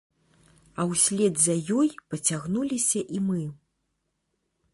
[0.79, 3.41] А ўслед за ёй пацягнуліся і мы.